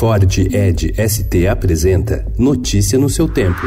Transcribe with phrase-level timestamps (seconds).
[0.00, 3.60] Ford Ed ST apresenta Notícia no seu tempo.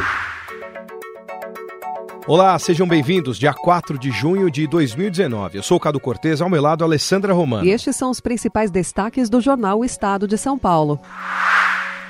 [2.26, 3.38] Olá, sejam bem-vindos.
[3.38, 5.60] Dia 4 de junho de 2019.
[5.60, 7.64] Eu sou o Cado Cortez, ao meu lado, Alessandra Romano.
[7.64, 11.00] E estes são os principais destaques do jornal o Estado de São Paulo.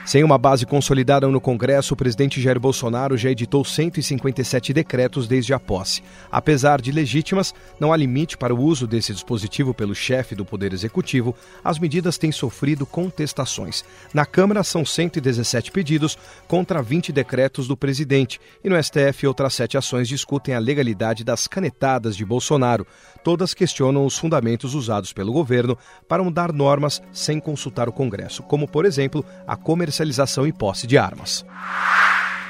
[0.05, 5.53] Sem uma base consolidada no Congresso, o presidente Jair Bolsonaro já editou 157 decretos desde
[5.53, 6.03] a posse.
[6.29, 10.73] Apesar de legítimas, não há limite para o uso desse dispositivo pelo chefe do Poder
[10.73, 11.33] Executivo.
[11.63, 13.85] As medidas têm sofrido contestações.
[14.13, 16.17] Na Câmara, são 117 pedidos
[16.49, 18.41] contra 20 decretos do presidente.
[18.61, 22.85] E no STF, outras sete ações discutem a legalidade das canetadas de Bolsonaro.
[23.23, 25.77] Todas questionam os fundamentos usados pelo governo
[26.09, 30.87] para mudar normas sem consultar o Congresso, como, por exemplo, a comercialização comercialização e posse
[30.87, 31.45] de armas.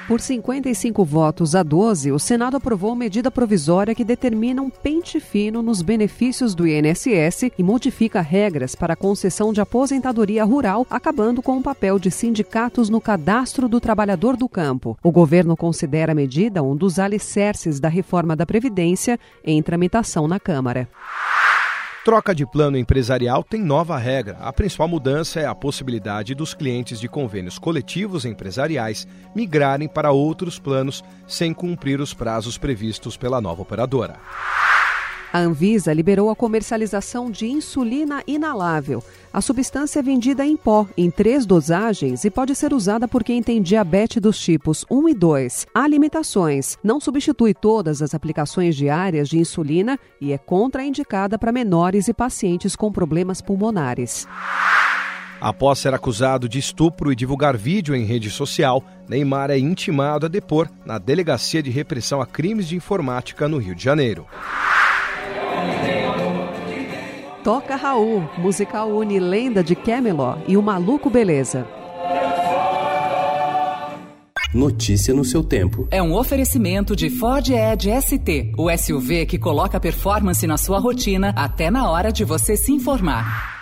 [0.07, 5.61] Por 55 votos a 12, o Senado aprovou medida provisória que determina um pente fino
[5.61, 11.57] nos benefícios do INSS e modifica regras para a concessão de aposentadoria rural, acabando com
[11.57, 14.97] o papel de sindicatos no cadastro do trabalhador do campo.
[15.02, 20.39] O governo considera a medida um dos alicerces da reforma da Previdência em tramitação na
[20.39, 20.89] Câmara.
[22.03, 24.37] Troca de plano empresarial tem nova regra.
[24.41, 30.59] A principal mudança é a possibilidade dos clientes de convênios coletivos empresariais migrarem para outros
[30.59, 34.19] planos sem cumprir os prazos previstos pela nova operadora.
[35.34, 39.03] A Anvisa liberou a comercialização de insulina inalável.
[39.34, 43.42] A substância é vendida em pó, em três dosagens, e pode ser usada por quem
[43.42, 45.67] tem diabetes dos tipos 1 e 2.
[45.73, 46.78] Há limitações.
[46.84, 52.76] Não substitui todas as aplicações diárias de insulina e é contraindicada para menores e pacientes
[52.76, 54.28] com problemas pulmonares.
[55.42, 60.30] Após ser acusado de estupro e divulgar vídeo em rede social, Neymar é intimado a
[60.30, 64.28] depor na Delegacia de Repressão a Crimes de Informática no Rio de Janeiro.
[67.44, 71.67] Toca Raul, musical une lenda de Camelot e o Maluco Beleza.
[74.53, 75.88] Notícia no seu tempo.
[75.92, 81.33] É um oferecimento de Ford Edge ST, o SUV que coloca performance na sua rotina
[81.36, 83.52] até na hora de você se informar.